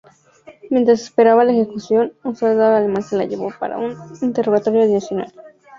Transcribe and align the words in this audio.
Mientras 0.71 0.99
esperaba 1.03 1.43
la 1.43 1.51
ejecución, 1.51 2.13
un 2.23 2.35
soldado 2.35 2.75
alemán 2.75 3.03
se 3.03 3.17
la 3.17 3.25
llevó 3.25 3.53
para 3.59 3.77
un 3.77 3.95
"interrogatorio 4.23 4.81
adicional". 4.81 5.31